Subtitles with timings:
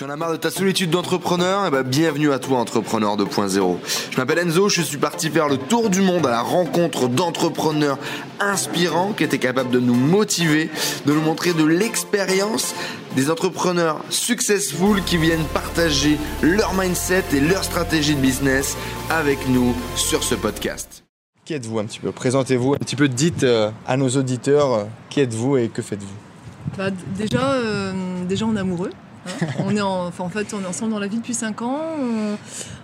[0.00, 1.66] Tu en as marre de ta solitude d'entrepreneur?
[1.66, 3.76] Eh ben, bienvenue à toi, entrepreneur 2.0.
[4.10, 7.98] Je m'appelle Enzo, je suis parti faire le tour du monde à la rencontre d'entrepreneurs
[8.40, 10.70] inspirants qui étaient capables de nous motiver,
[11.04, 12.74] de nous montrer de l'expérience,
[13.14, 18.78] des entrepreneurs successful qui viennent partager leur mindset et leur stratégie de business
[19.10, 21.04] avec nous sur ce podcast.
[21.44, 22.10] Qui êtes-vous un petit peu?
[22.10, 26.78] Présentez-vous un petit peu, dites euh, à nos auditeurs euh, qui êtes-vous et que faites-vous?
[26.78, 26.88] Bah,
[27.18, 27.92] déjà, euh,
[28.26, 28.92] déjà, on est amoureux.
[29.26, 29.46] Hein.
[29.58, 31.80] on est en, enfin, en fait, on est ensemble dans la vie depuis 5 ans.
[32.00, 32.36] On,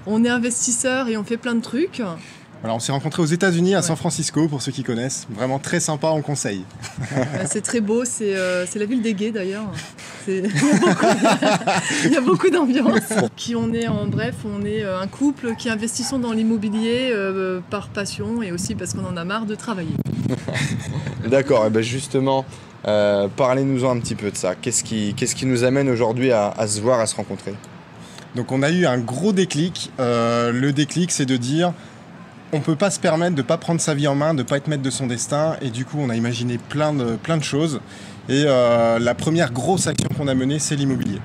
[0.06, 2.02] on est investisseurs et on fait plein de trucs.
[2.62, 3.84] Voilà, on s'est rencontrés aux États-Unis, à Ouais.
[3.84, 5.26] San Francisco, pour ceux qui connaissent.
[5.30, 6.64] Vraiment très sympa, on conseille.
[7.46, 8.04] C'est très beau.
[8.06, 9.70] C'est euh, c'est la ville des gays d'ailleurs.
[10.28, 10.42] Il
[12.10, 13.12] y a beaucoup- d'ambiance.
[13.36, 17.60] Qui on est en bref, on est euh, un couple qui investissons dans l'immobilier euh,
[17.70, 19.94] par passion et aussi parce qu'on en a marre de travailler.
[21.28, 22.44] D'accord, et ben justement,
[22.86, 24.54] euh, parlez-nous-en un petit peu de ça.
[24.54, 27.54] Qu'est-ce qui, nous amène aujourd'hui à, se voir, à se rencontrer?
[28.34, 29.90] Donc on a eu un gros déclic.
[29.98, 31.72] Euh, le déclic, c'est de dire,
[32.52, 34.68] on peut pas se permettre de pas prendre sa vie en main, de pas être
[34.68, 35.56] maître de son destin.
[35.62, 37.80] Et du coup, on a imaginé plein de, plein de choses.
[38.28, 41.20] Et euh, la première grosse action qu'on a menée, c'est l'immobilier.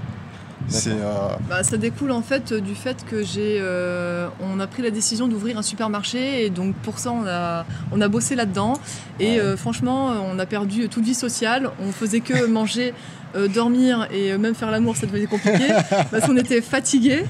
[0.67, 4.81] C'est euh, Bah, ça découle en fait du fait que j'ai, euh, on a pris
[4.81, 8.73] la décision d'ouvrir un supermarché et donc pour ça on a, on a bossé là-dedans
[9.19, 9.39] et Ouais.
[9.39, 11.71] euh, franchement on a perdu toute vie sociale.
[11.85, 12.93] On faisait que manger,
[13.35, 15.67] euh, dormir et même faire l'amour ça devenait compliqué
[16.11, 17.23] parce qu'on était fatigués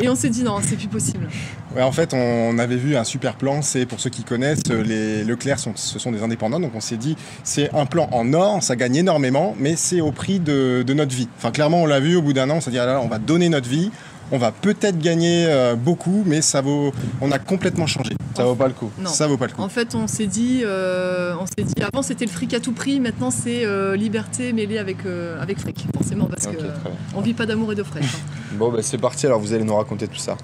[0.00, 1.28] et on s'est dit non c'est plus possible.
[1.74, 3.60] Ouais, en fait, on avait vu un super plan.
[3.60, 6.60] C'est pour ceux qui connaissent, les Leclerc, sont, ce sont des indépendants.
[6.60, 10.12] Donc, on s'est dit, c'est un plan en or, ça gagne énormément, mais c'est au
[10.12, 11.28] prix de, de notre vie.
[11.36, 12.56] Enfin, clairement, on l'a vu au bout d'un an.
[12.56, 13.90] On s'est dit, ah là, là, on va donner notre vie.
[14.32, 16.92] On va peut-être gagner euh, beaucoup, mais ça vaut.
[17.20, 18.14] On a complètement changé.
[18.34, 18.90] Ça vaut pas le coup.
[18.98, 19.10] Non.
[19.10, 19.62] Ça vaut pas le coup.
[19.62, 22.72] En fait on s'est dit, euh, on s'est dit avant c'était le fric à tout
[22.72, 26.66] prix, maintenant c'est euh, liberté mêlée avec, euh, avec fric forcément parce Ok, que très
[26.66, 26.90] bien.
[27.14, 28.04] on vit pas d'amour et de fraîche.
[28.04, 28.18] hein.
[28.58, 30.36] Bon, ben c'est parti, alors vous allez nous raconter tout ça.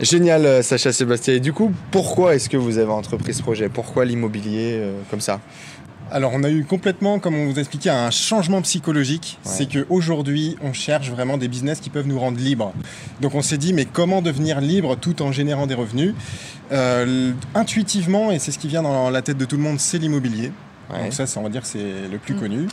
[0.00, 1.34] Génial, Sacha Sébastien.
[1.34, 3.68] Et du coup, pourquoi est-ce que vous avez entrepris ce projet?
[3.68, 5.40] Pourquoi l'immobilier euh, comme ça?
[6.12, 9.38] Alors, on a eu complètement, comme on vous a expliqué, un changement psychologique.
[9.44, 9.50] Ouais.
[9.52, 12.72] C'est qu'aujourd'hui, on cherche vraiment des business qui peuvent nous rendre libres.
[13.20, 16.14] Donc, on s'est dit, mais comment devenir libre tout en générant des revenus?
[16.72, 19.98] Euh, Intuitivement, et c'est ce qui vient dans la tête de tout le monde, c'est
[19.98, 20.52] l'immobilier.
[20.92, 21.02] Ouais.
[21.04, 22.40] Donc ça, on va dire, que c'est le plus Mm.
[22.40, 22.68] connu.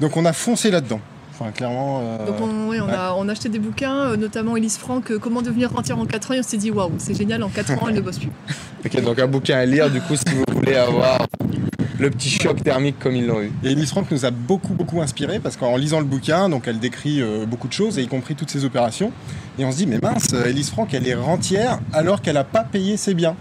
[0.00, 1.00] Donc, on a foncé là-dedans.
[1.38, 2.00] Enfin, clairement.
[2.02, 2.94] euh, Donc on, oui, on, ouais.
[2.94, 6.06] a, on a acheté des bouquins, euh, notamment Elise Franck, euh, Comment devenir rentier en
[6.06, 8.18] 4 ans, et on s'est dit waouh, c'est génial, en 4 ans elle ne bosse
[8.18, 8.30] plus.
[8.86, 11.18] Ok, donc un bouquin à lire, du coup, si vous voulez avoir
[11.98, 13.50] le petit choc thermique comme ils l'ont eu.
[13.64, 16.78] Et Elise Franck nous a beaucoup, beaucoup inspiré parce qu'en lisant le bouquin, donc elle
[16.78, 19.12] décrit euh, beaucoup de choses, y compris toutes ses opérations.
[19.58, 22.44] Et on se dit, mais mince, euh, Elise Franck, elle est rentière alors qu'elle n'a
[22.44, 23.36] pas payé ses biens.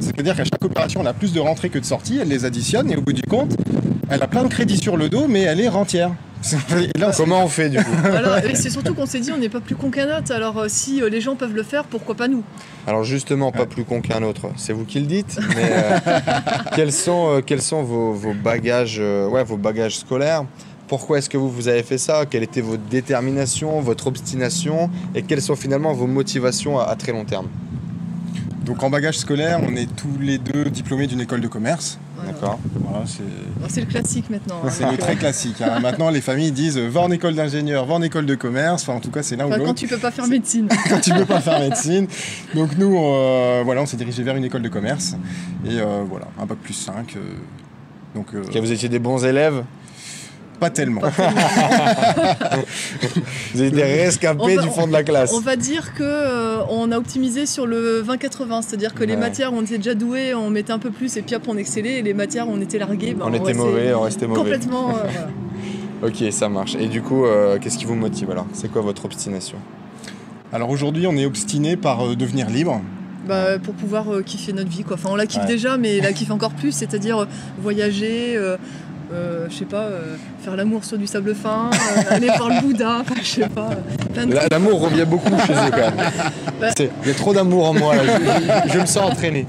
[0.00, 2.90] C'est-à-dire qu'à chaque opération, elle a plus de rentrées que de sorties, elle les additionne,
[2.90, 3.56] et au bout du compte,
[4.08, 6.10] elle a plein de crédits sur le dos, mais elle est rentière.
[6.98, 7.90] Là, Comment on fait, du coup
[8.48, 10.66] et c'est surtout qu'on s'est dit on n'est pas plus con qu'un autre, alors euh,
[10.68, 12.42] si euh, les gens peuvent le faire, pourquoi pas nous
[12.86, 15.98] Alors justement, pas plus con qu'un autre, c'est vous qui le dites, mais euh,
[16.74, 20.44] quels sont, euh, quels sont vos, vos bagages, euh, ouais, vos bagages scolaires?
[20.88, 22.26] Pourquoi est-ce que vous, vous avez fait ça?
[22.26, 24.90] Quelle était votre détermination, votre obstination?
[25.14, 27.48] Et quelles sont finalement vos motivations à, à très long terme?
[28.64, 31.98] Donc en bagage scolaire, on est tous les deux diplômés d'une école de commerce.
[32.16, 32.32] Voilà.
[32.32, 33.22] D'accord Voilà, c'est
[33.60, 34.60] Bon, C'est le classique maintenant.
[34.64, 34.68] hein.
[34.70, 35.60] c'est le très classique.
[35.60, 35.80] hein.
[35.80, 38.82] Maintenant, les familles disent euh, va en école d'ingénieur, va en école de commerce.
[38.82, 39.74] Enfin, en tout cas, c'est ou Enfin, quand l'autre.
[39.74, 40.68] tu peux pas faire médecine.
[40.88, 42.06] quand tu peux pas faire médecine.
[42.54, 45.16] Donc nous, euh, voilà, on s'est dirigé vers une école de commerce.
[45.66, 47.16] Et euh, voilà, un bac plus 5.
[47.16, 47.20] euh,
[48.14, 49.64] donc euh, Vous étiez des bons élèves
[50.62, 51.02] pas tellement.
[53.54, 56.58] Vous étiez des rescapés va- du fond de la classe On va dire que euh,
[56.70, 60.50] on a optimisé sur le 20-80, c'est-à-dire que les matières on était déjà doués, on
[60.50, 63.14] mettait un peu plus et puis après on excellait et les matières on était largués.
[63.14, 64.40] ben, On était mauvais, on restait mauvais.
[64.40, 64.90] Complètement.
[64.90, 65.28] euh, voilà.
[66.04, 66.74] Ok, ça marche.
[66.76, 68.46] Et du coup, euh, qu'est-ce qui vous motive alors?
[68.52, 69.58] C'est quoi votre obstination?
[70.52, 72.80] Alors aujourd'hui, on est obstiné par euh, devenir libre.
[73.26, 74.94] Bah, pour pouvoir euh, kiffer notre vie quoi.
[74.94, 75.46] Enfin on la kiffe Ouais.
[75.46, 77.26] déjà mais la kiffe encore plus, c'est-à-dire euh,
[77.60, 78.56] voyager, euh,
[79.12, 82.60] euh, je sais pas, euh, faire l'amour sur du sable fin, euh, aller voir le
[82.62, 83.70] Bouddha, enfin, je sais pas.
[84.12, 86.10] plein de La- L'amour revient beaucoup chez eux quand même.
[86.60, 86.68] Bah.
[86.78, 88.02] Il y a trop d'amour en moi là.
[88.66, 89.46] Je, je me sens entraîné.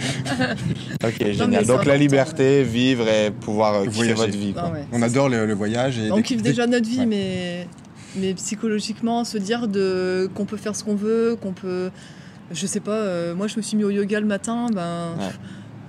[1.04, 1.66] Ok, génial.
[1.66, 4.14] Donc la liberté, vivre et pouvoir euh, kiffer Voyager.
[4.16, 4.54] votre vie.
[4.58, 6.00] Ah ouais, On adore le, le voyage.
[6.00, 7.06] Et On kiffe déjà notre vie, Ouais.
[7.06, 7.68] mais,
[8.16, 11.90] mais psychologiquement, se dire de, qu'on peut faire ce qu'on veut, qu'on peut.
[12.52, 15.16] Je sais pas, euh, moi je me suis mis au yoga le matin, ben.
[15.18, 15.26] Ouais.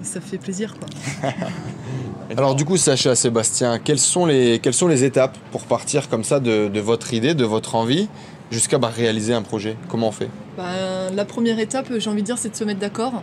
[0.04, 1.30] Ça fait plaisir quoi.
[2.36, 6.24] Alors du coup, Sacha, Sébastien, quelles sont les, quelles sont les étapes pour partir comme
[6.24, 8.08] ça de, de votre idée, de votre envie,
[8.50, 9.76] jusqu'à bah, réaliser un projet?
[9.88, 10.28] Comment on fait?
[10.56, 13.22] Ben, la première étape, j'ai envie de dire, c'est de se mettre d'accord.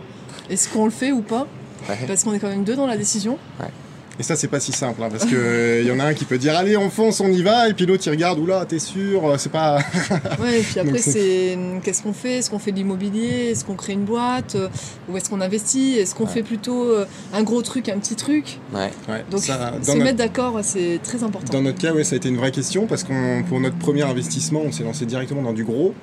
[0.50, 1.46] Est-ce qu'on le fait ou pas?
[1.88, 1.98] Ouais.
[2.06, 3.38] Parce qu'on est quand même deux dans la décision.
[3.60, 3.70] Ouais.
[4.18, 6.36] Et ça, c'est pas si simple, hein, parce qu'il y en a un qui peut
[6.38, 9.26] dire allez, on fonce, on y va, et puis l'autre il regarde, oula, t'es sûr,
[9.26, 9.78] euh, c'est pas.
[10.40, 12.34] Ouais, et puis après, c'est- qu'est-ce qu'on fait?
[12.38, 13.50] Est-ce qu'on fait de l'immobilier?
[13.50, 14.54] Est-ce qu'on crée une boîte?
[14.54, 14.68] Euh,
[15.08, 15.98] Ou est-ce qu'on investit?
[15.98, 18.58] Est-ce qu'on fait plutôt euh, un gros truc, un petit truc?
[18.74, 18.90] Ouais.
[19.08, 21.52] Ouais, Donc, ça, se notre, mettre d'accord, c'est très important.
[21.52, 24.02] dans notre cas, ouais, ça a été une vraie question, parce qu'on pour notre premier
[24.02, 25.94] investissement, on s'est lancé directement dans du gros.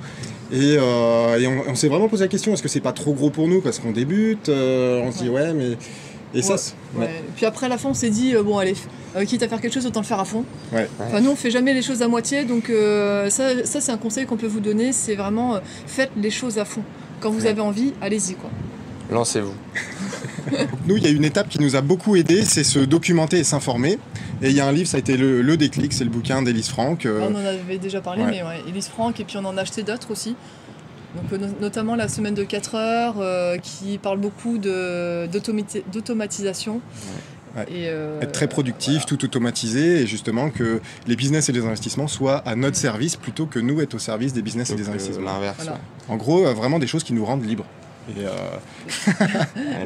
[0.52, 3.14] Et, euh, et on, on s'est vraiment posé la question est-ce que c'est pas trop
[3.14, 3.62] gros pour nous?
[3.62, 5.78] Parce qu'on débute Euh, On se dit ouais, mais.
[6.34, 6.58] Et ça, Ouais.
[6.60, 7.06] c'est- Ouais.
[7.06, 7.24] ouais.
[7.36, 8.76] Puis après, à la fin, on s'est dit, euh, bon, allez,
[9.16, 10.46] euh, quitte à faire quelque chose, autant le faire à fond.
[10.72, 10.88] Ouais.
[11.00, 13.98] Enfin, nous, on fait jamais les choses à moitié, donc euh, ça, ça c'est un
[13.98, 16.84] conseil qu'on peut vous donner, c'est vraiment, euh, faites les choses à fond.
[17.20, 17.48] Quand vous Ouais.
[17.50, 18.50] avez envie, allez-y, quoi.
[19.12, 19.54] Lancez-vous.
[20.88, 23.44] Nous, il y a une étape qui nous a beaucoup aidé, c'est se documenter et
[23.44, 23.98] s'informer.
[24.42, 26.42] Et il y a un livre, ça a été le, le déclic, c'est le bouquin
[26.42, 27.06] d'Élise Franck.
[27.06, 28.30] euh, On en avait déjà parlé, ouais.
[28.32, 30.36] mais ouais, Elise Franck, et puis on en a acheté d'autres aussi.
[31.16, 36.76] Donc, euh, no- notamment la semaine de 4 heures, euh, qui parle beaucoup d'automatisation.
[36.76, 36.82] Ouais.
[37.68, 42.08] Et, euh, être très productif, tout automatisé, et justement que les business et les investissements
[42.08, 45.34] soient à notre service plutôt que nous être au service des business et des investissements.
[45.34, 45.56] L'inverse.
[45.58, 45.72] Voilà.
[45.74, 45.78] ouais.
[46.10, 47.66] En gros, vraiment des choses qui nous rendent libres.
[48.10, 48.30] Et, euh,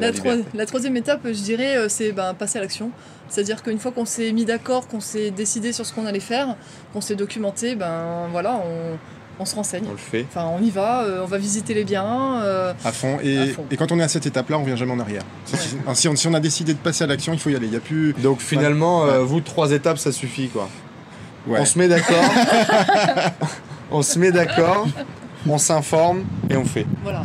[0.54, 2.90] La, troisième étape, je dirais, c'est ben, passer à l'action.
[3.28, 6.56] C'est-à-dire qu'une fois qu'on s'est mis d'accord, qu'on s'est décidé sur ce qu'on allait faire,
[6.92, 8.98] qu'on s'est documenté, ben voilà, on,
[9.40, 9.84] on se renseigne.
[9.88, 10.26] On le fait.
[10.28, 12.40] Enfin, on y va, euh, on va visiter les biens.
[12.42, 13.18] euh, à fond.
[13.22, 13.64] Et, À fond.
[13.70, 15.22] et quand on est à cette étape-là, on vient jamais en arrière.
[15.44, 17.56] Si, si- si on, si on a décidé de passer à l'action, il faut y
[17.56, 17.66] aller.
[17.66, 18.12] Il y a plus.
[18.14, 19.10] Donc finalement, Ouais.
[19.10, 20.68] euh, vous, trois étapes, ça suffit quoi.
[21.46, 21.58] Ouais.
[21.60, 22.24] On se met d'accord.
[23.90, 24.86] on se met d'accord.
[25.46, 26.86] On s'informe et on fait.
[27.02, 27.24] voilà.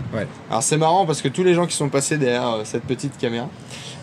[0.49, 3.17] Alors c'est marrant parce que tous les gens qui sont passés derrière euh, cette petite
[3.17, 3.47] caméra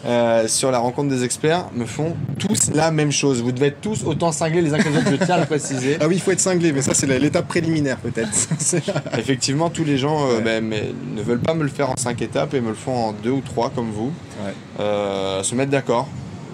[0.05, 3.43] euh, sur la rencontre des experts me font tous la même chose.
[3.43, 5.47] Vous devez être tous autant cinglés les uns que les autres, je tiens à le
[5.47, 5.97] préciser.
[6.01, 8.29] Ah oui, il faut être cinglé, mais ça c'est l'étape préliminaire peut-être.
[9.19, 10.43] Effectivement, tous les gens euh, Ouais.
[10.43, 12.95] ben, mais ne veulent pas me le faire en cinq étapes et me le font
[12.97, 14.13] en deux ou trois comme vous.
[14.45, 14.53] Ouais.
[14.81, 16.09] Euh, se mettre d'accord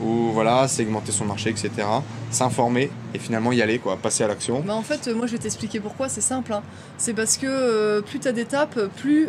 [0.04, 1.70] ou voilà, segmenter son marché, etc.
[2.30, 4.60] S'informer et finalement y aller, quoi, passer à l'action.
[4.66, 6.52] Ben, en fait, euh, moi je vais t'expliquer pourquoi, c'est simple.
[6.52, 6.62] hein.
[6.98, 9.28] C'est parce que euh, plus tu as d'étapes, plus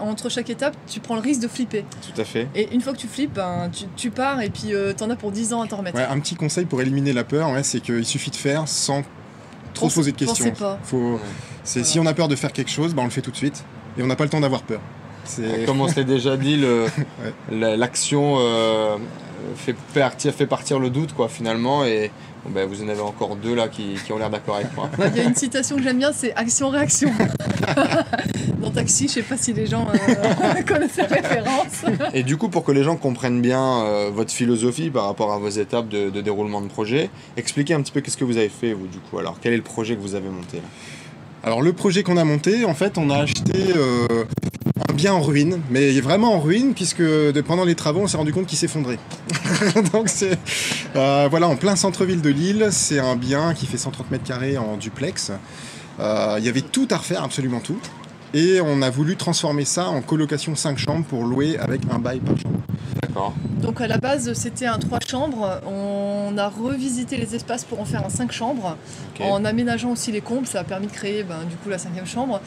[0.00, 1.84] entre chaque étape, tu prends le risque de flipper.
[2.14, 2.48] Tout à fait.
[2.54, 5.16] Et une fois que tu flippes, ben, tu, tu pars et puis tu t'en as
[5.16, 5.96] pour 10 ans à t'en remettre.
[5.98, 9.02] Ouais, un petit conseil pour éliminer la peur, ouais, c'est qu'il suffit de faire sans
[9.74, 10.46] trop se poser de questions.
[10.50, 10.78] pensez pas.
[10.84, 11.20] Faut,
[11.64, 13.36] c'est, Si on a peur de faire quelque chose, bah, on le fait tout de
[13.36, 13.62] suite
[13.98, 14.80] et on n'a pas le temps d'avoir peur.
[15.24, 15.66] C'est...
[15.66, 16.86] Comme on se l'est déjà dit, le-
[17.50, 18.96] l'action euh,
[19.56, 21.84] fait, partir, fait partir le doute, quoi, finalement.
[21.84, 22.10] Et
[22.44, 24.90] bon, ben, vous en avez encore deux là qui, qui ont l'air d'accord avec moi.
[25.14, 27.10] Il y a une citation que j'aime bien, c'est action-réaction.
[28.60, 31.84] Dans Taxi, je sais pas si les gens euh, connaissent cette référence.
[32.14, 35.38] Et du coup, pour que les gens comprennent bien euh, votre philosophie par rapport à
[35.38, 38.48] vos étapes de, de déroulement de projet, expliquez un petit peu qu'est-ce que vous avez
[38.48, 39.18] fait, vous, du coup.
[39.18, 40.68] Alors, quel est le projet que vous avez monté là?
[41.42, 44.24] Alors le projet qu'on a monté, en fait, on a acheté euh,
[44.98, 48.32] bien en ruine, mais vraiment en ruine, puisque de- pendant les travaux, on s'est rendu
[48.32, 48.98] compte qu'il s'effondrait.
[49.92, 50.36] Donc c'est
[50.96, 54.58] euh, voilà, en plein centre-ville de Lille, c'est un bien qui fait 130 mètres carrés
[54.58, 55.30] en duplex.
[56.00, 57.78] Euh, Il y avait tout à refaire, absolument tout.
[58.34, 62.18] Et on a voulu transformer ça en colocation 5 chambres pour louer avec un bail
[62.20, 62.58] par chambre.
[63.00, 63.32] D'accord.
[63.62, 65.60] Donc à la base, c'était un 3 chambres.
[65.66, 68.76] On a revisité les espaces pour en faire un 5 chambres.
[69.20, 72.06] En aménageant aussi les combles, ça a permis de créer ben, du coup la cinquième
[72.06, 72.40] chambre.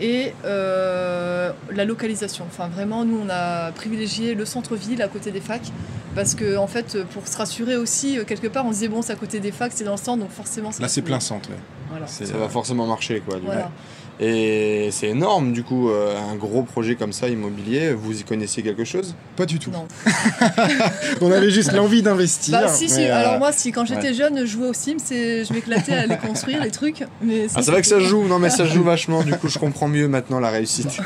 [0.00, 2.44] Et euh, la localisation.
[2.46, 5.72] Enfin, vraiment, nous, on a privilégié le centre-ville à côté des facs.
[6.14, 9.02] Parce que, en fait, pour se rassurer aussi, euh, quelque part, on se disait, bon,
[9.02, 11.50] c'est à côté des facs, c'est dans le centre, donc forcément, Là, c'est plein centre.
[11.50, 11.56] ouais.
[11.90, 12.06] Voilà.
[12.06, 13.38] Ça va forcément marcher, quoi.
[13.38, 13.70] du Voilà.
[14.18, 17.92] Et c'est énorme, du coup, euh, un gros projet comme ça, immobilier.
[17.92, 19.14] Vous y connaissiez quelque chose?
[19.36, 19.70] Pas du tout.
[19.70, 19.86] Non.
[21.20, 22.58] On avait juste l'envie d'investir.
[22.58, 23.02] Bah, si, si.
[23.04, 26.06] euh, Alors, moi, si, quand j'étais jeune, je jouais aux Sims et je m'éclatais à
[26.06, 27.04] les construire, les trucs.
[27.20, 29.58] Mais Ah, c'est vrai que ça joue, non mais ça joue vachement, du coup je
[29.58, 30.88] comprends mieux maintenant la réussite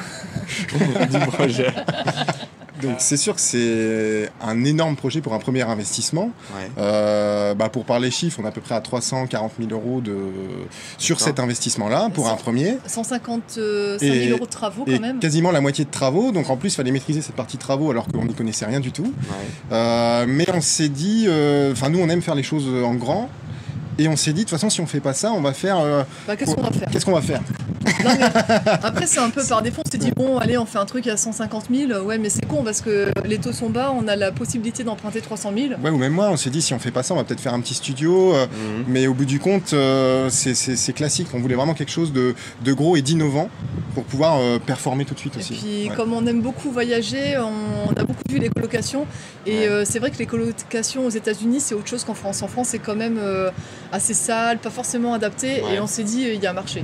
[1.10, 1.66] du projet.
[2.82, 6.30] Donc c'est sûr que c'est un énorme projet pour un premier investissement.
[6.56, 6.70] Ouais.
[6.78, 10.16] Euh, bah, pour parler chiffres, on est à peu près à 340 000 euros de...
[10.98, 12.76] sur cet investissement-là pour un premier.
[12.86, 15.18] 155 Et- 000 euros de travaux, Et quand même.
[15.18, 18.06] quasiment la moitié de travaux, donc en plus il fallait maîtriser cette partie travaux alors
[18.06, 19.02] qu'on n'y connaissait rien du tout.
[19.04, 19.46] Ouais.
[19.72, 23.28] Euh, mais on s'est dit, euh, enfin nous on aime faire les choses en grand,
[24.02, 25.78] et on s'est dit de toute façon si on fait pas ça, on va faire,
[25.78, 26.88] euh, Bah, Qu'est-ce qu'on va faire?
[26.90, 27.40] qu'est-ce qu'on va faire?
[28.04, 28.26] Non, mais
[28.82, 29.82] après, c'est un peu par défaut.
[29.86, 32.02] On s'est dit, bon, allez, on fait un truc à 150 000.
[32.04, 33.92] Ouais, mais c'est con parce que les taux sont bas.
[33.98, 35.80] On a la possibilité d'emprunter 300 000.
[35.82, 37.40] Ouais ou même moi, on s'est dit si on fait pas ça, on va peut-être
[37.40, 38.34] faire un petit studio.
[38.34, 38.84] euh, Mhm.
[38.88, 41.28] Mais au bout du compte, euh, c'est- classique.
[41.34, 43.48] On voulait vraiment quelque chose de, de gros et d'innovant
[44.00, 45.54] pour pouvoir euh, performer tout de suite Et aussi.
[45.54, 45.94] puis, Ouais.
[45.96, 49.06] comme on aime beaucoup voyager, on, on a beaucoup vu les colocations.
[49.46, 49.68] Et Ouais.
[49.68, 52.42] euh, c'est vrai que les colocations aux États-Unis, c'est autre chose qu'en France.
[52.42, 53.50] En France, c'est quand même euh,
[53.92, 55.60] assez sale, pas forcément adapté.
[55.62, 55.74] Ouais.
[55.74, 56.82] Et on s'est dit, euh, il y a un marché.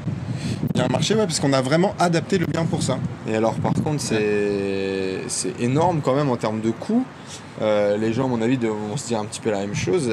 [0.74, 2.98] Il y a un marché, ouais, parce qu'on a vraiment adapté le bien pour ça.
[3.26, 7.04] Et alors, par contre, c'est c'est énorme quand même en termes de coûts.
[7.62, 10.10] Euh, les gens, à mon avis, vont se dire un petit peu la même chose.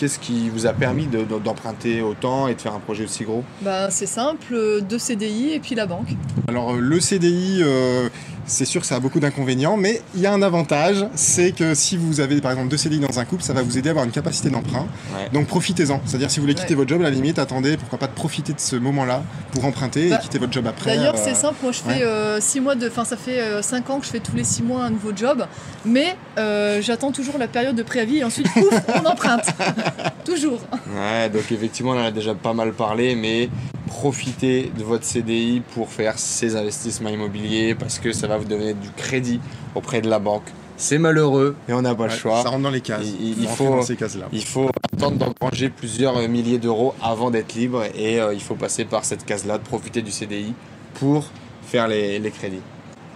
[0.00, 3.24] Qu'est-ce qui vous a permis de- de- d'emprunter autant et de faire un projet aussi
[3.24, 3.44] gros?
[3.60, 6.08] Bah, c'est simple, euh, deux CDI et puis la banque.
[6.48, 8.08] Alors euh, le CDI, euh,
[8.46, 11.74] c'est sûr que ça a beaucoup d'inconvénients, mais il y a un avantage, c'est que
[11.74, 13.92] si vous avez par exemple deux CDI dans un couple, ça va vous aider à
[13.92, 14.86] avoir une capacité d'emprunt.
[15.14, 15.28] Ouais.
[15.32, 16.00] Donc profitez-en.
[16.04, 16.76] C'est-à-dire si vous voulez quitter Ouais.
[16.76, 20.10] votre job, à la limite, attendez, pourquoi pas de profiter de ce moment-là pour emprunter
[20.10, 20.96] Bah, et quitter votre job après.
[20.96, 22.40] D'ailleurs, euh, c'est simple, moi je fais ouais.
[22.40, 22.88] 6 mois de.
[22.88, 25.44] Enfin, ça fait 5 ans que je fais tous les 6 mois un nouveau job,
[25.84, 28.70] mais euh, j'attends toujours la période de préavis et ensuite, pouf,
[29.02, 29.44] on emprunte.
[30.24, 30.60] toujours.
[30.94, 33.48] Ouais, donc effectivement, on en a déjà pas mal parlé, mais
[33.90, 38.72] profitez de votre CDI pour faire ces investissements immobiliers parce que ça va vous donner
[38.72, 39.40] du crédit
[39.74, 40.44] auprès de la banque.
[40.76, 42.42] C'est malheureux, mais on n'a pas le choix.
[42.42, 43.04] Ça rentre dans les cases.
[43.20, 44.26] Il- faut- dans ces cases-là.
[44.32, 48.84] Il faut attendre d'engranger plusieurs milliers d'euros avant d'être libre et euh, il faut passer
[48.86, 50.54] par cette case-là, de profiter du CDI
[50.94, 51.24] pour
[51.66, 52.62] faire les, les crédits.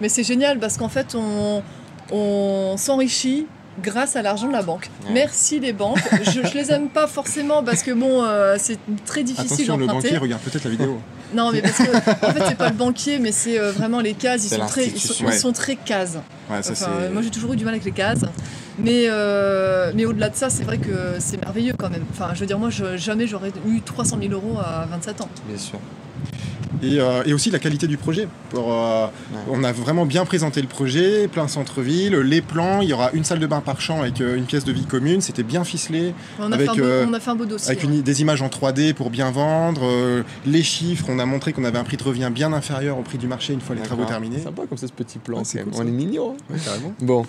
[0.01, 1.63] Mais c'est génial parce qu'en fait, on,
[2.11, 3.47] on s'enrichit
[3.81, 4.89] grâce à l'argent de la banque.
[5.05, 5.13] Ouais.
[5.13, 5.99] Merci les banques.
[6.23, 9.85] Je, je les aime pas forcément parce que bon, euh, c'est très difficile Attention, le
[9.85, 10.09] d'emprunter.
[10.09, 10.99] banquier regarde peut-être la vidéo.
[11.33, 14.13] Non, mais parce que en fait, c'est pas le banquier, mais c'est euh, vraiment les
[14.13, 14.45] cases.
[14.45, 16.17] Ils sont très, ils sont, ils très cases.
[16.49, 17.09] Ouais, ça Enfin, c'est.
[17.09, 18.21] moi, j'ai toujours eu du mal avec les cases.
[18.79, 22.03] Mais, euh, mais au-delà de ça, c'est vrai que c'est merveilleux quand même.
[22.11, 25.29] Enfin, je veux dire, moi, je- jamais j'aurais eu 300 000 euros à 27 ans.
[25.47, 25.79] Bien sûr.
[26.83, 28.27] Et, euh, et aussi la qualité du projet.
[28.49, 29.07] Pour, euh,
[29.49, 33.23] On a vraiment bien présenté le projet, plein centre-ville, les plans, il y aura une
[33.23, 36.13] salle de bain par champ avec euh, une pièce de vie commune, c'était bien ficelé,
[36.39, 37.69] On a, Avec, fait, un beau, euh, on a fait un beau dossier.
[37.71, 37.95] avec ouais.
[37.95, 41.63] une- des images en 3D pour bien vendre, euh, les chiffres, on a montré qu'on
[41.63, 44.03] avait un prix de revient bien inférieur au prix du marché une fois les travaux
[44.05, 44.39] terminés.
[44.39, 45.37] Sympa comme ça ce petit plan.
[45.39, 45.83] Ouais, c'est cool, on ça.
[45.83, 46.35] est mignon.
[46.51, 46.53] hein.
[46.53, 46.59] Ouais.
[46.99, 47.25] Bon.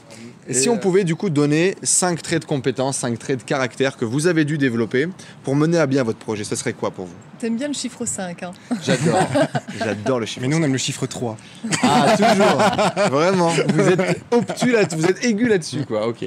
[0.48, 3.44] Et, Et si on pouvait du coup donner 5 traits de compétences, 5 traits de
[3.44, 5.06] caractère que vous avez dû développer
[5.44, 7.14] pour mener à bien votre projet, ce serait quoi pour vous?
[7.38, 8.52] T'aimes bien le chiffre 5, hein?
[8.82, 9.18] J'adore.
[9.78, 10.40] J'adore le chiffre.
[10.40, 11.36] Mais nous on aime le chiffre 3.
[11.82, 13.10] Ah, toujours.
[13.10, 13.50] Vraiment.
[13.74, 16.08] Vous êtes obtus là, vous êtes aigu là-dessus, quoi.
[16.08, 16.24] Ok.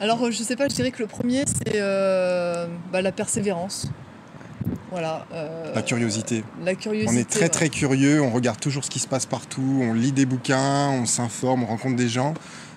[0.00, 3.86] Alors, euh, je sais pas, je dirais que le premier, c'est euh, bah, la persévérance.
[4.90, 5.24] Voilà.
[5.32, 6.42] euh, La curiosité.
[6.64, 7.14] La curiosité.
[7.14, 7.48] On est très ouais.
[7.48, 11.06] très curieux, on regarde toujours ce qui se passe partout, on lit des bouquins, on
[11.06, 12.34] s'informe, on rencontre des gens.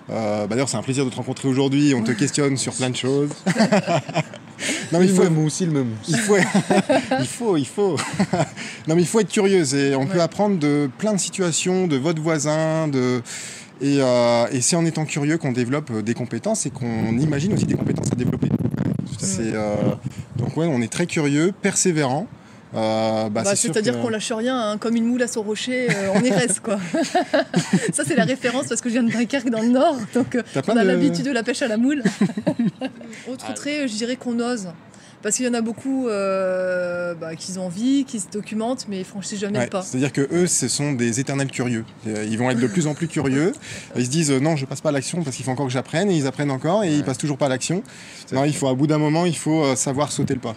[0.10, 2.90] Euh, bah D'ailleurs c'est un plaisir de te rencontrer aujourd'hui, on te questionne sur plein
[2.90, 3.30] de choses.
[4.92, 5.92] non mais il faut, aussi le même.
[6.08, 6.38] il faut,
[7.20, 7.98] il faut, il faut.
[8.88, 11.98] non mais il faut être curieux et on peut apprendre de plein de situations, de
[11.98, 13.22] votre voisin, de
[13.82, 17.54] et, euh, et c'est en étant curieux qu'on développe euh, des compétences et qu'on imagine
[17.54, 18.48] aussi des compétences à développer.
[19.40, 19.76] Euh,
[20.38, 22.28] donc ouais, on est très curieux, persévérant.
[22.76, 26.10] Euh, bah, Bah, C'est-à-dire qu'on lâche rien, hein, comme une moule à son rocher, euh,
[26.16, 26.78] on y reste quoi.
[27.94, 30.42] ça c'est la référence parce que je viens de Dunkerque dans le Nord, donc euh,
[30.68, 32.04] on a de- l'habitude de la pêche à la moule.
[33.32, 33.54] Autre Ah.
[33.54, 34.68] trait, je dirais qu'on ose.
[35.22, 39.00] Parce qu'il y en a beaucoup euh, bah, qui ont envie, qui se documentent, mais
[39.00, 39.82] ils franchissent jamais Ouais, le pas.
[39.82, 41.84] C'est-à-dire que eux, ce sont des éternels curieux.
[42.06, 43.52] Ils vont être de plus en plus curieux.
[43.96, 46.12] Ils se disent non, je passe pas à l'action parce qu'il faut encore que j'apprenne,
[46.12, 47.82] et ils apprennent encore et ils passent toujours pas à l'action.
[48.34, 50.56] Non, il faut à bout d'un moment, il faut savoir sauter le pas.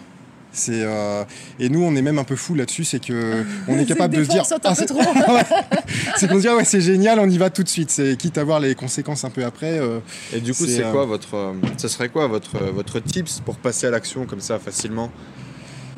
[0.51, 1.23] C'est euh,
[1.59, 4.15] et nous, on est même un peu fou là-dessus, c'est que on est C'est capable
[4.15, 4.99] de se dire, Ah, c'est- trop.
[6.17, 7.91] c'est qu'on se dit ah ouais, c'est génial, on y va tout de suite.
[7.91, 9.77] C'est quitte à voir les conséquences un peu après.
[9.79, 9.99] euh,
[10.33, 13.57] Et du coup, C'est, c'est euh, quoi votre, ce serait quoi votre, votre tips pour
[13.57, 15.11] passer à l'action comme ça facilement?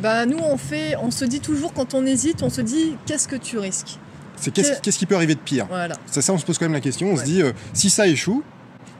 [0.01, 3.27] Bah nous on fait, on se dit toujours quand on hésite, on se dit qu'est-ce
[3.27, 3.99] que tu risques?
[4.35, 5.67] c'est qu'est-ce Que- qu'est-ce qui peut arriver de pire?
[5.69, 5.95] Voilà.
[6.07, 7.11] Ça, ça, on se pose quand même la question.
[7.11, 8.43] On se dit euh, si ça échoue.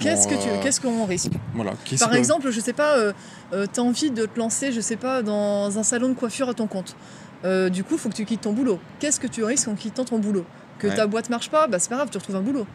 [0.01, 1.71] Qu'est-ce bon, que tu, euh, qu'est-ce qu'on risque Voilà.
[1.99, 3.13] Par que- exemple, je sais pas, euh,
[3.53, 6.53] euh, t'as envie de te lancer, je sais pas, dans un salon de coiffure à
[6.53, 6.95] ton compte.
[7.43, 8.79] Euh, du coup, faut que tu quittes ton boulot.
[8.99, 10.45] Qu'est-ce que tu risques en quittant ton boulot
[10.79, 10.95] Que Ouais.
[10.95, 12.65] ta boîte marche pas, bah c'est pas grave, tu retrouves un boulot.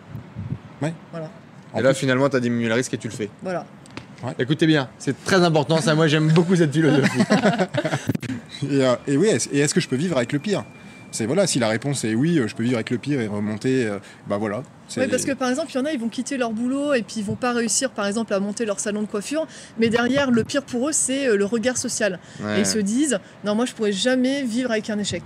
[0.83, 3.29] En Et là, plus- finalement, tu as diminué le risque et tu le fais.
[3.43, 3.65] Voilà.
[4.39, 5.81] Écoutez bien, c'est très important.
[5.81, 7.19] Ça, moi, j'aime beaucoup cette philosophie.
[8.71, 10.65] Et, euh, et oui, et est-ce que je peux vivre avec le pire?
[11.17, 13.27] C'est voilà, si la réponse est oui, euh, je peux vivre avec le pire et
[13.27, 14.63] remonter, euh, bah voilà.
[14.99, 17.01] Oui, parce que par exemple, il y en a, ils vont quitter leur boulot et
[17.01, 19.47] puis ils vont pas réussir, par exemple, à monter leur salon de coiffure.
[19.79, 22.19] Mais derrière, le pire pour eux, c'est euh, le regard social.
[22.55, 25.23] Et ils se disent, non, moi, je pourrais jamais vivre avec un échec.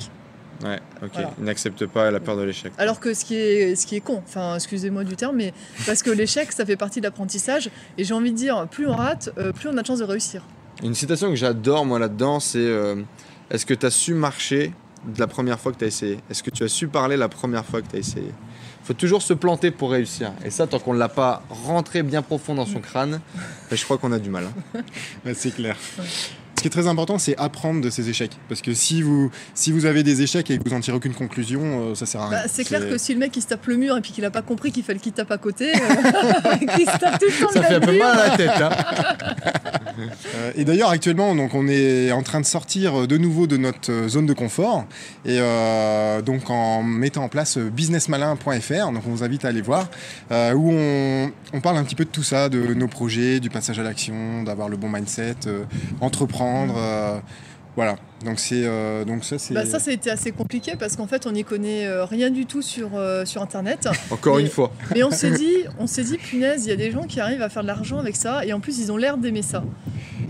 [0.63, 1.11] ouais, ok.
[1.13, 1.33] Voilà.
[1.39, 2.73] Ils n'acceptent pas la peur de l'échec.
[2.79, 5.53] Alors que ce qui est, ce qui est con, enfin, excusez-moi du terme, mais
[5.87, 7.69] parce que l'échec, ça fait partie de l'apprentissage.
[7.99, 10.45] Et j'ai envie de dire, plus on rate, plus on a de chances de réussir.
[10.85, 13.03] Une citation que j'adore, moi, là-dedans, c'est euh,
[13.51, 14.73] Est-ce que tu as su marcher
[15.07, 17.29] de la première fois que tu as essayé Est-ce que tu as su parler la
[17.29, 18.33] première fois que tu as essayé?
[18.83, 20.33] Il faut toujours se planter pour réussir.
[20.45, 23.21] Et ça, tant qu'on ne l'a pas rentré bien profond dans son crâne,
[23.71, 24.47] ben, je crois qu'on a du mal.
[24.75, 24.83] hein.
[25.35, 25.77] C'est clair.
[26.61, 28.33] Ce qui est très important, c'est apprendre de ces échecs.
[28.51, 31.15] Parce que si vous, si vous avez des échecs et que vous n'en tirez aucune
[31.15, 32.43] conclusion, euh, ça sert à rien.
[32.43, 34.27] Bah, c'est clair que si le mec il se tape le mur et puis qu'il
[34.27, 35.79] a pas compris qu'il fallait qu'il tape à côté, euh,
[36.77, 38.51] qu'il se tape tout le temps Ça fait un peu mal à la tête.
[38.61, 38.71] Hein.
[40.37, 44.09] Euh, et d'ailleurs, actuellement, donc, on est en train de sortir de nouveau de notre
[44.09, 44.87] zone de confort.
[45.25, 49.89] Et euh, donc, en mettant en place businessmalin.fr, donc on vous invite à aller voir,
[50.31, 53.51] euh, où on, on parle un petit peu de tout ça, de nos projets, du
[53.51, 55.65] passage à l'action, d'avoir le bon mindset, euh,
[56.01, 56.50] entreprendre.
[56.77, 57.21] Euh,
[57.77, 57.97] voilà.
[58.25, 59.55] Donc, c'est, euh, donc ça, c'est.
[59.55, 62.31] Bah, ça, ça a été assez compliqué parce qu'en fait, on n'y connaît euh, rien
[62.31, 63.89] du tout sur, euh, sur Internet.
[64.11, 64.73] Encore Mais- une fois.
[64.95, 67.43] Mais on s'est dit, on s'est dit, punaise, il y a des gens qui arrivent
[67.43, 69.65] à faire de l'argent avec ça, et en plus, ils ont l'air d'aimer ça.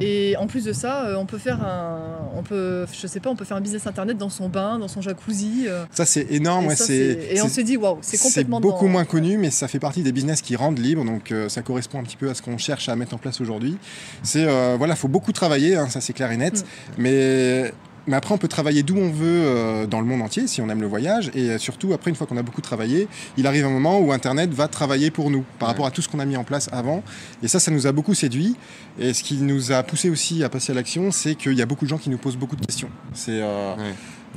[0.02, 1.99] Et en plus de ça, on peut faire un,
[2.35, 4.88] on peut, je sais pas, on peut faire un business internet dans son bain, dans
[4.88, 5.66] son jacuzzi.
[5.92, 6.64] Ça, c'est énorme.
[6.64, 8.92] et, ouais, ça, c'est, c'est- et on c'est- s'est dit, waouh, c'est complètement beaucoup dans-
[8.92, 11.99] moins connu, mais ça fait partie des business qui rendent libre, donc euh, ça correspond
[11.99, 13.76] un petit peu à ce qu'on cherche à mettre en place aujourd'hui.
[14.23, 16.92] C'est euh, voilà, faut beaucoup travailler, hein, ça c'est clair et net, Mm.
[17.02, 17.73] mais
[18.11, 20.69] mais après on peut travailler d'où on veut euh, dans le monde entier si on
[20.69, 23.64] aime le voyage, et euh, surtout après une fois qu'on a beaucoup travaillé, il arrive
[23.64, 26.25] un moment où Internet va travailler pour nous par rapport à tout ce qu'on a
[26.26, 27.02] mis en place avant,
[27.43, 28.57] et ça, ça nous a beaucoup séduit.
[28.99, 31.67] Et ce qui nous a poussé aussi à passer à l'action, c'est qu'il y a
[31.67, 32.90] beaucoup de gens qui nous posent beaucoup de questions.
[33.14, 33.75] C'est euh,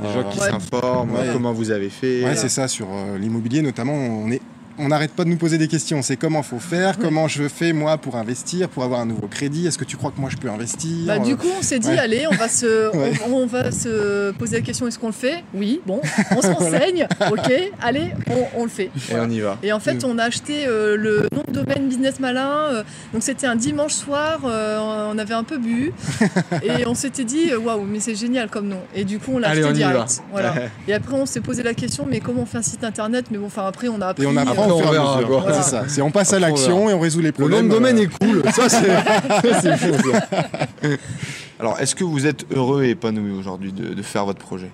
[0.01, 1.29] Des gens qui s'informent, Ouais.
[1.33, 2.23] comment vous avez fait.
[2.23, 4.41] Ouais, c'est ça, sur euh, l'immobilier notamment, on est
[4.77, 6.01] on n'arrête pas de nous poser des questions.
[6.01, 9.67] C'est comment faut faire, comment je fais moi pour investir, pour avoir un nouveau crédit?
[9.67, 11.05] Est-ce que tu crois que moi je peux investir?
[11.07, 11.97] Bah, du coup, on s'est dit, Ouais.
[11.99, 13.11] allez, on va, se, Ouais.
[13.27, 15.43] on, on va se poser la question est-ce qu'on le fait?
[15.53, 16.01] Oui, bon,
[16.35, 18.85] on se renseigne, ok, allez, on, on le fait.
[18.85, 19.23] Et Voilà.
[19.25, 19.57] on y va.
[19.63, 20.05] Et en fait, Mm.
[20.07, 22.49] on a acheté euh, le nom de domaine Business Malin.
[22.71, 24.39] euh, donc, c'était un dimanche soir.
[24.45, 25.93] euh, on avait un peu bu.
[26.63, 28.79] et on s'était dit, euh, waouh, mais c'est génial comme nom.
[28.95, 29.97] Et du coup, on l'a Allez, acheté on y direct.
[29.97, 30.05] va.
[30.31, 30.55] Voilà.
[30.87, 33.25] Et après, on s'est posé la question, mais comment on fait un site internet?
[33.31, 34.23] Mais bon, enfin, après, on a appris.
[34.23, 35.27] Et on apprend Après, au on fur et à verra, mesure.
[35.29, 35.45] quoi.
[35.45, 35.83] Ouais, C'est ça.
[35.87, 37.61] C'est on passe à l'action et on résout les Le problèmes.
[37.67, 38.43] nom de domaine euh, est cool.
[38.53, 40.11] Ça, c'est fou.
[40.11, 40.47] ça.
[41.59, 44.71] Alors, est-ce que vous êtes heureux et épanoui aujourd'hui de, de faire votre projet?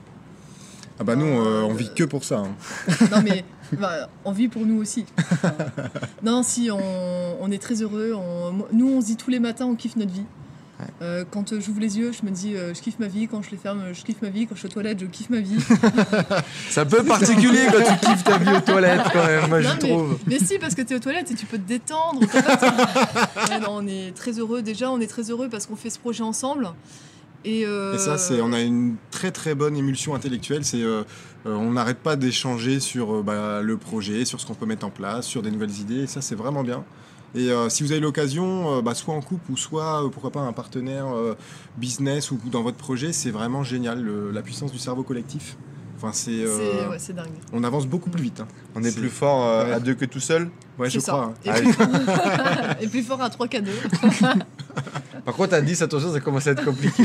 [1.01, 2.39] Ah bah nous, euh, on vit que pour ça.
[2.39, 2.49] hein.
[3.11, 3.45] Non, mais
[3.79, 5.05] bah, on vit pour nous aussi.
[5.31, 5.53] Enfin,
[6.23, 6.77] non, si, on,
[7.41, 8.13] on est très heureux.
[8.15, 10.25] on- nous, on se dit tous les matins, on kiffe notre vie.
[11.01, 13.27] Euh, quand euh, j'ouvre les yeux, je me dis, euh, je kiffe ma vie.
[13.27, 14.47] Quand je les ferme, je kiffe ma vie.
[14.47, 15.57] Quand je suis aux toilettes, je kiffe ma vie.
[16.69, 19.69] C'est un peu particulier quand tu kiffes ta vie aux toilettes, quand même, moi, Non,
[19.69, 20.17] je mais, trouve.
[20.27, 22.21] mais si, parce que tu es aux toilettes et tu peux te détendre.
[23.49, 24.61] Ouais, non, on est très heureux.
[24.61, 26.69] Déjà, on est très heureux parce qu'on fait ce projet ensemble.
[27.45, 30.65] Et, euh, Et ça, c'est, on a une très très bonne émulsion intellectuelle.
[30.65, 31.03] C'est, euh,
[31.45, 34.85] euh, on n'arrête pas d'échanger sur euh, bah, le projet, sur ce qu'on peut mettre
[34.85, 36.03] en place, sur des nouvelles idées.
[36.03, 36.83] Et ça, c'est vraiment bien.
[37.35, 40.31] Et euh, si vous avez l'occasion, euh, bah, soit en couple ou soit, euh, pourquoi
[40.31, 41.35] pas, un partenaire euh,
[41.77, 44.01] business ou dans votre projet, c'est vraiment génial.
[44.01, 45.55] le- la puissance du cerveau collectif.
[45.97, 47.27] Enfin, c'est, euh, ouais, dingue.
[47.51, 48.39] on avance beaucoup plus vite.
[48.39, 48.47] hein.
[48.73, 49.73] On est plus fort euh, Ouais.
[49.73, 50.49] à deux que tout seul.
[50.77, 51.11] Ouais, je ça.
[51.11, 51.25] crois.
[51.25, 51.33] hein.
[51.45, 52.81] Et, Ah plus...
[52.85, 53.71] et plus fort à 3 k 2.
[55.25, 57.03] Par contre, à 10, attention, ça commence à être compliqué.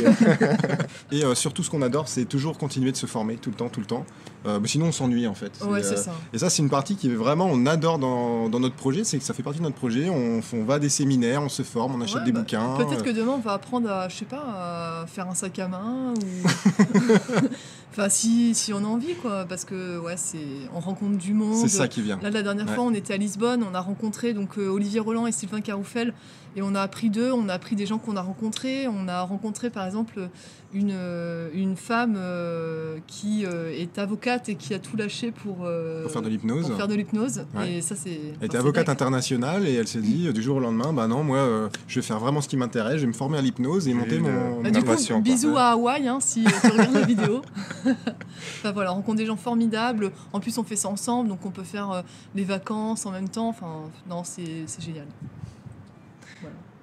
[1.12, 3.68] Et euh, surtout, ce qu'on adore, c'est toujours continuer de se former tout le temps,
[3.68, 4.04] tout le temps.
[4.46, 5.52] Euh, sinon, on s'ennuie en fait.
[5.66, 6.12] Ouais, C'est, euh, ça.
[6.32, 9.18] Et ça, c'est une partie qui est vraiment, on adore dans, dans notre projet, c'est
[9.18, 10.08] que ça fait partie de notre projet.
[10.10, 12.76] On, on va à des séminaires, on se forme, on achète Ouais, des bah, bouquins.
[12.76, 15.68] Peut-être que demain on va apprendre à, je sais pas, à faire un sac à
[15.68, 16.48] main ou.
[17.96, 19.44] enfin, si, si on a envie, quoi.
[19.48, 20.38] Parce que, ouais, c'est.
[20.74, 21.56] On rencontre du monde.
[21.56, 22.18] C'est ça qui vient.
[22.22, 22.74] Là, la dernière Ouais.
[22.74, 26.12] fois, on était à Lisbonne, on a rencontré donc euh, Olivier Roland et Sylvain Caroufel,
[26.56, 28.86] et on a appris d'eux, on a appris des gens qu'on a rencontrés.
[28.88, 30.28] On a rencontré, par exemple,
[30.72, 35.58] une, euh, une femme euh, qui euh, est avocate et qui a tout lâché pour,
[35.64, 36.66] euh, Pour faire de l'hypnose.
[36.68, 37.44] pour faire de l'hypnose.
[37.56, 37.74] Ouais.
[37.74, 38.18] Et ça, c'est.
[38.40, 41.38] Elle était avocate internationale et elle s'est dit du jour au lendemain, bah non, moi,
[41.38, 43.94] euh, je vais faire vraiment ce qui m'intéresse, je vais me former à l'hypnose et
[43.94, 44.28] monter mon.
[44.62, 45.58] Bah, Ma du coup, bisous Ouais.
[45.58, 47.42] à Hawaï hein, si tu regardes la vidéo.
[48.58, 50.12] enfin voilà, on rencontre des gens formidables.
[50.32, 52.02] En plus, on fait ça ensemble, donc on peut faire euh,
[52.34, 53.48] les vacances en même temps.
[53.48, 55.06] Enfin, non, c'est génial.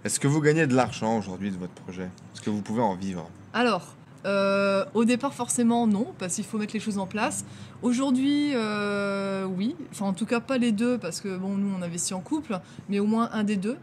[0.03, 2.09] Est-ce que vous gagnez de l'argent aujourd'hui de votre projet?
[2.33, 3.29] Est-ce que vous pouvez en vivre?
[3.53, 7.45] Alors, euh, au départ, forcément, non, parce qu'il faut mettre les choses en place.
[7.83, 9.75] Aujourd'hui, euh, oui.
[9.91, 12.59] Enfin, en tout cas, pas les deux, parce que bon, nous, on investit en couple,
[12.89, 13.77] mais au moins un des deux.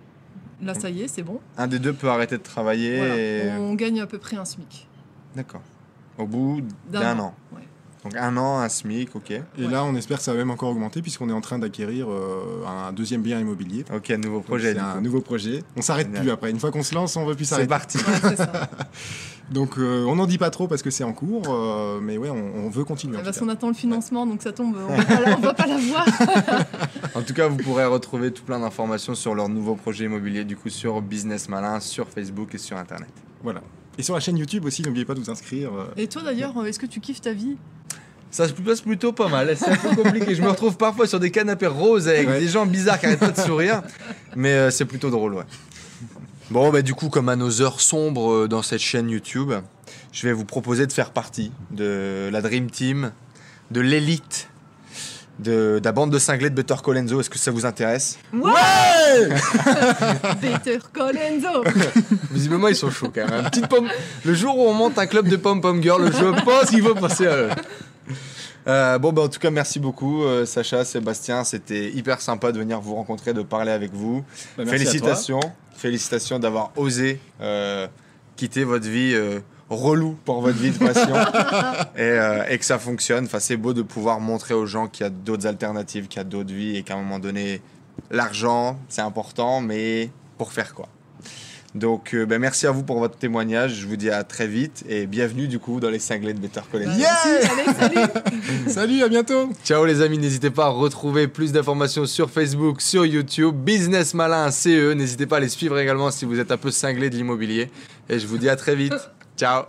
[0.60, 1.38] Là, ça y est, c'est bon.
[1.56, 3.16] Un des deux peut arrêter de travailler Voilà.
[3.16, 3.52] et...
[3.58, 4.88] On gagne à peu près un SMIC.
[5.36, 5.62] D'accord.
[6.18, 7.34] Au bout D'un an, an.
[7.54, 7.62] ouais.
[8.04, 9.30] Donc un an, un SMIC, ok.
[9.32, 9.66] Et Ouais.
[9.70, 12.64] là, on espère que ça va même encore augmenter puisqu'on est en train d'acquérir euh,
[12.66, 13.84] un deuxième bien immobilier.
[13.94, 14.74] Ok, nouveau Donc, projet.
[14.74, 15.00] Du un coup.
[15.00, 15.64] nouveau projet.
[15.76, 16.50] On s'arrête plus après.
[16.50, 17.68] Une fois qu'on se lance, on ne veut plus C'est s'arrêter.
[17.68, 17.98] parti.
[17.98, 18.52] Ouais, c'est ça.
[19.50, 22.28] Donc, euh, on n'en dit pas trop parce que c'est en cours, euh, mais ouais,
[22.28, 23.16] on, on veut continuer.
[23.22, 24.76] Parce qu'on attend le financement, donc ça tombe.
[24.86, 26.06] On va pas la- on va pas l'avoir.
[27.14, 30.54] En tout cas, vous pourrez retrouver tout plein d'informations sur leur nouveau projet immobilier, du
[30.56, 33.08] coup, sur Business Malin, sur Facebook et sur Internet.
[33.42, 33.62] Voilà.
[33.98, 35.70] Et sur la chaîne YouTube aussi, n'oubliez pas de vous inscrire.
[35.74, 37.56] euh, Et toi d'ailleurs, euh, est-ce que tu kiffes ta vie?
[38.30, 39.56] Ça se passe plutôt pas mal.
[39.56, 40.34] C'est un peu compliqué.
[40.34, 42.40] Je me retrouve parfois sur des canapés roses avec Ouais.
[42.40, 43.82] des gens bizarres qui arrêtent pas de sourire.
[44.36, 45.44] Mais euh, c'est plutôt drôle, ouais.
[46.50, 49.52] Bon, bah, du coup, comme à nos heures sombres dans cette chaîne YouTube,
[50.12, 53.12] je vais vous proposer de faire partie de la Dream Team,
[53.70, 54.48] de l'élite,
[55.38, 57.20] de, de la bande de cinglés de Better Colenso.
[57.20, 59.28] Est-ce que ça vous intéresse Ouais
[60.40, 61.64] Peter Colenso
[62.30, 63.40] Visiblement, ils sont chauds quand même.
[63.44, 63.88] Une petite pomme.
[64.24, 67.26] Le jour où on monte un club de pom-pom girl, je pense qu'il faut passer
[67.26, 67.50] à eux.
[68.66, 71.42] Euh, bon, bah, en tout cas, merci beaucoup, euh, Sacha, Sébastien.
[71.44, 74.24] C'était hyper sympa de venir vous rencontrer, de parler avec vous.
[74.58, 75.40] Bah, Félicitations.
[75.74, 77.86] Félicitations d'avoir osé euh,
[78.36, 79.38] quitter votre vie euh,
[79.70, 81.14] relou pour votre vie de passion
[81.96, 83.24] et, euh, et que ça fonctionne.
[83.24, 86.20] Enfin, c'est beau de pouvoir montrer aux gens qu'il y a d'autres alternatives, qu'il y
[86.20, 87.60] a d'autres vies et qu'à un moment donné,
[88.10, 90.88] l'argent, c'est important, mais pour faire quoi
[91.74, 93.74] donc, euh, ben, merci à vous pour votre témoignage.
[93.74, 96.62] Je vous dis à très vite et bienvenue du coup dans les cinglés de Better
[96.72, 96.88] College.
[96.88, 98.10] Allez, salut
[98.66, 103.04] Salut, à bientôt Ciao les amis, n'hésitez pas à retrouver plus d'informations sur Facebook, sur
[103.04, 104.94] YouTube, Business Malin CE.
[104.94, 107.70] N'hésitez pas à les suivre également si vous êtes un peu cinglé de l'immobilier.
[108.08, 108.94] Et je vous dis à très vite.
[109.38, 109.68] Ciao